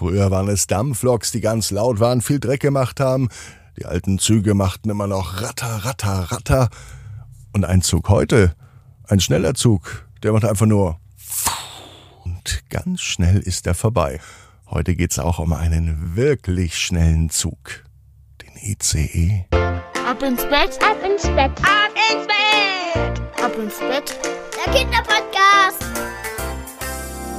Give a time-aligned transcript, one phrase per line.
[0.00, 3.28] Früher waren es Dampfloks, die ganz laut waren, viel Dreck gemacht haben.
[3.78, 6.70] Die alten Züge machten immer noch Ratter, Ratter, Ratter.
[7.52, 8.54] Und ein Zug heute,
[9.06, 10.98] ein schneller Zug, der macht einfach nur
[12.24, 14.20] und ganz schnell ist er vorbei.
[14.70, 17.84] Heute geht's auch um einen wirklich schnellen Zug,
[18.40, 19.44] den ICE.
[19.52, 24.18] Ab ins Bett, ab ins Bett, ab ins Bett, ab ins Bett.
[24.64, 25.89] Der Kinderpodcast.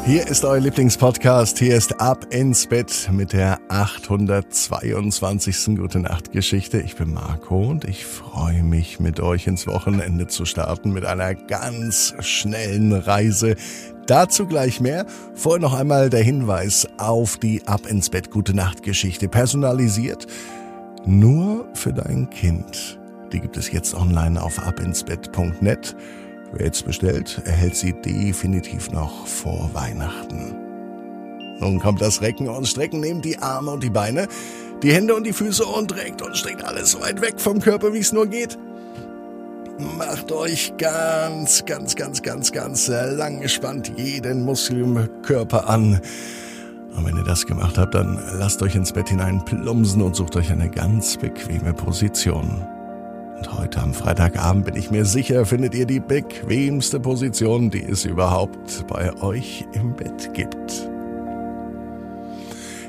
[0.04, 1.60] Hier ist euer Lieblingspodcast.
[1.60, 5.78] Hier ist Ab ins Bett mit der 822.
[5.78, 6.82] Gute Nacht Geschichte.
[6.82, 11.36] Ich bin Marco und ich freue mich, mit euch ins Wochenende zu starten mit einer
[11.36, 13.56] ganz schnellen Reise.
[14.08, 15.06] Dazu gleich mehr.
[15.36, 19.30] Vorher noch einmal der Hinweis auf die Ab ins Bett Gute Nacht Geschichte.
[19.30, 20.26] Personalisiert
[21.06, 23.00] nur für dein Kind.
[23.32, 25.96] Die gibt es jetzt online auf abinsbett.net.
[26.54, 30.56] Wer jetzt bestellt, erhält sie definitiv noch vor Weihnachten.
[31.60, 34.28] Nun kommt das Recken und Strecken, nehmt die Arme und die Beine,
[34.84, 37.94] die Hände und die Füße und reckt und streckt alles so weit weg vom Körper,
[37.94, 38.58] wie es nur geht.
[39.98, 46.02] Macht euch ganz, ganz, ganz, ganz, ganz lang gespannt jeden Muskel im Körper an.
[46.96, 50.36] Und wenn ihr das gemacht habt, dann lasst euch ins Bett hinein plumsen und sucht
[50.36, 52.68] euch eine ganz bequeme Position.
[53.42, 58.06] Und heute am Freitagabend bin ich mir sicher, findet ihr die bequemste Position, die es
[58.06, 60.88] überhaupt bei euch im Bett gibt.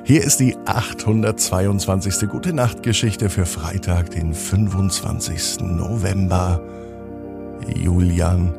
[0.05, 2.29] Hier ist die 822.
[2.29, 5.61] Gute Nacht Geschichte für Freitag, den 25.
[5.61, 6.61] November.
[7.75, 8.55] Julian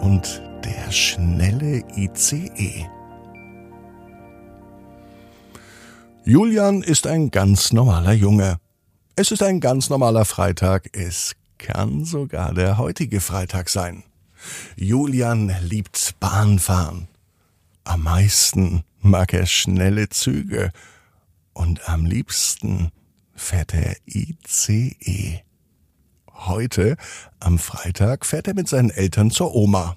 [0.00, 2.86] und der schnelle ICE.
[6.24, 8.56] Julian ist ein ganz normaler Junge.
[9.16, 10.88] Es ist ein ganz normaler Freitag.
[10.92, 14.02] Es kann sogar der heutige Freitag sein.
[14.74, 17.06] Julian liebt Bahnfahren.
[17.84, 20.72] Am meisten mag er schnelle Züge.
[21.52, 22.90] Und am liebsten
[23.36, 25.42] fährt er ICE.
[26.32, 26.96] Heute,
[27.38, 29.96] am Freitag, fährt er mit seinen Eltern zur Oma.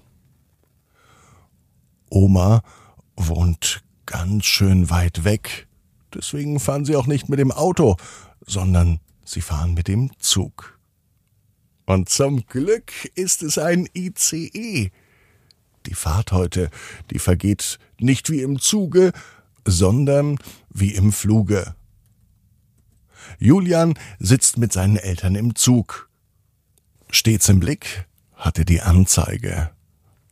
[2.12, 2.62] Oma
[3.16, 5.68] wohnt ganz schön weit weg.
[6.14, 7.98] Deswegen fahren sie auch nicht mit dem Auto,
[8.46, 10.80] sondern Sie fahren mit dem Zug.
[11.86, 14.90] Und zum Glück ist es ein ICE.
[15.86, 16.70] Die Fahrt heute,
[17.12, 19.12] die vergeht nicht wie im Zuge,
[19.66, 20.40] sondern
[20.70, 21.76] wie im Fluge.
[23.38, 26.10] Julian sitzt mit seinen Eltern im Zug.
[27.10, 29.72] Stets im Blick hat er die Anzeige.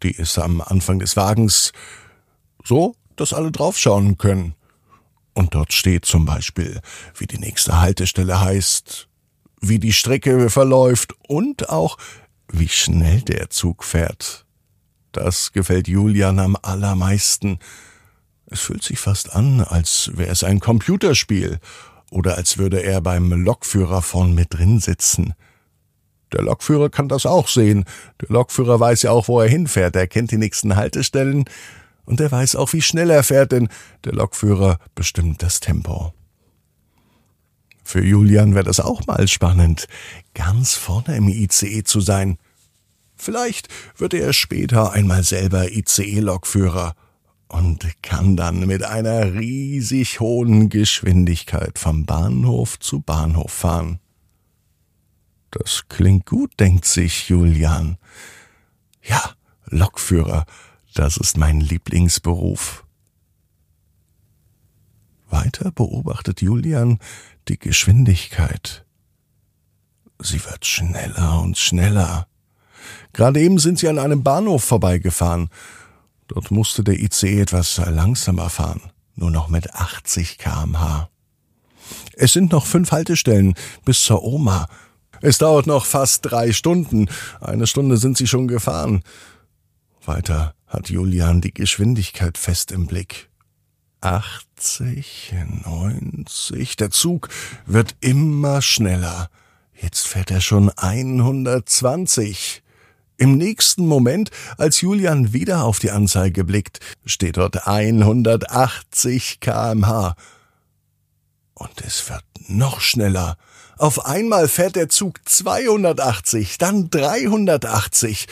[0.03, 1.73] Die ist am Anfang des Wagens
[2.63, 4.55] so, dass alle draufschauen können.
[5.35, 6.79] Und dort steht zum Beispiel,
[7.17, 9.07] wie die nächste Haltestelle heißt,
[9.61, 11.97] wie die Strecke verläuft und auch,
[12.47, 14.45] wie schnell der Zug fährt.
[15.11, 17.59] Das gefällt Julian am allermeisten.
[18.47, 21.59] Es fühlt sich fast an, als wäre es ein Computerspiel
[22.11, 25.33] oder als würde er beim Lokführer vorn mit drin sitzen.
[26.31, 27.83] Der Lokführer kann das auch sehen.
[28.21, 29.95] Der Lokführer weiß ja auch, wo er hinfährt.
[29.95, 31.45] Er kennt die nächsten Haltestellen
[32.05, 33.69] und er weiß auch, wie schnell er fährt, denn
[34.03, 36.13] der Lokführer bestimmt das Tempo.
[37.83, 39.87] Für Julian wäre das auch mal spannend,
[40.33, 42.37] ganz vorne im ICE zu sein.
[43.15, 46.95] Vielleicht wird er später einmal selber ICE-Lokführer
[47.47, 53.99] und kann dann mit einer riesig hohen Geschwindigkeit vom Bahnhof zu Bahnhof fahren.
[55.51, 57.97] Das klingt gut, denkt sich Julian.
[59.01, 59.21] Ja,
[59.67, 60.45] Lokführer,
[60.95, 62.85] das ist mein Lieblingsberuf.
[65.29, 66.99] Weiter beobachtet Julian
[67.49, 68.85] die Geschwindigkeit.
[70.19, 72.27] Sie wird schneller und schneller.
[73.11, 75.49] Gerade eben sind sie an einem Bahnhof vorbeigefahren.
[76.27, 78.81] Dort musste der ICE etwas langsamer fahren,
[79.15, 81.09] nur noch mit 80 kmh.
[82.13, 84.67] Es sind noch fünf Haltestellen bis zur Oma.
[85.21, 87.09] Es dauert noch fast drei Stunden.
[87.41, 89.03] Eine Stunde sind sie schon gefahren.
[90.05, 93.29] Weiter hat Julian die Geschwindigkeit fest im Blick.
[94.01, 97.29] 80, 90, der Zug
[97.65, 99.29] wird immer schneller.
[99.73, 102.61] Jetzt fährt er schon 120.
[103.17, 110.15] Im nächsten Moment, als Julian wieder auf die Anzeige blickt, steht dort 180 kmh.
[111.53, 113.37] Und es wird noch schneller.
[113.77, 118.27] Auf einmal fährt der Zug 280, dann 380,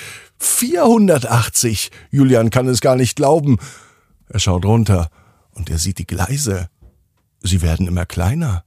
[0.45, 1.91] 480.
[2.11, 3.57] Julian kann es gar nicht glauben.
[4.29, 5.09] Er schaut runter
[5.51, 6.69] und er sieht die Gleise.
[7.41, 8.63] Sie werden immer kleiner.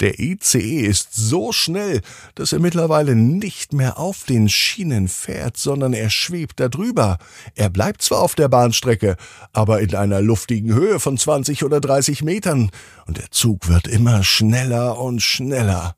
[0.00, 2.00] Der ICE ist so schnell,
[2.34, 7.18] dass er mittlerweile nicht mehr auf den Schienen fährt, sondern er schwebt darüber.
[7.54, 9.16] Er bleibt zwar auf der Bahnstrecke,
[9.52, 12.70] aber in einer luftigen Höhe von 20 oder 30 Metern,
[13.06, 15.94] und der Zug wird immer schneller und schneller.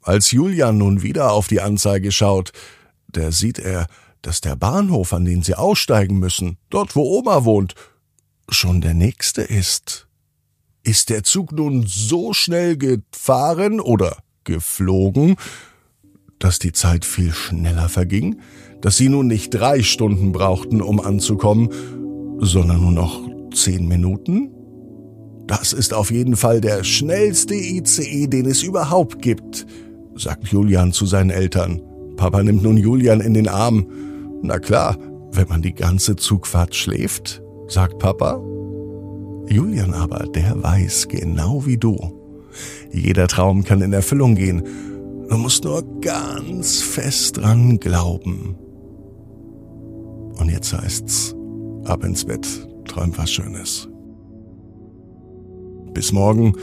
[0.00, 2.52] Als Julian nun wieder auf die Anzeige schaut,
[3.08, 3.86] da sieht er,
[4.22, 7.74] dass der Bahnhof, an den sie aussteigen müssen, dort wo Oma wohnt,
[8.48, 10.08] schon der nächste ist.
[10.82, 15.36] Ist der Zug nun so schnell gefahren oder geflogen,
[16.38, 18.40] dass die Zeit viel schneller verging,
[18.80, 21.68] dass sie nun nicht drei Stunden brauchten, um anzukommen,
[22.38, 23.20] sondern nur noch
[23.54, 24.50] zehn Minuten?
[25.46, 29.66] Das ist auf jeden Fall der schnellste ICE, den es überhaupt gibt,
[30.14, 31.82] sagt Julian zu seinen Eltern.
[32.16, 33.86] Papa nimmt nun Julian in den Arm.
[34.42, 34.96] Na klar,
[35.32, 38.40] wenn man die ganze Zugfahrt schläft, sagt Papa.
[39.48, 41.96] Julian aber, der weiß genau wie du.
[42.92, 44.62] Jeder Traum kann in Erfüllung gehen.
[45.28, 48.56] Du musst nur ganz fest dran glauben.
[50.38, 51.34] Und jetzt heißt's,
[51.84, 52.46] ab ins Bett,
[52.86, 53.88] träum was Schönes.
[55.92, 56.54] Bis morgen,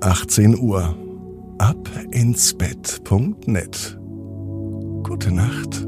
[0.00, 0.94] 18 Uhr,
[1.58, 3.98] ab ins Bett.net.
[5.02, 5.86] Gute Nacht.